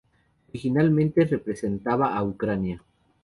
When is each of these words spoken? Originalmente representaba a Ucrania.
Originalmente 0.49 1.25
representaba 1.25 2.15
a 2.17 2.23
Ucrania. 2.23 2.83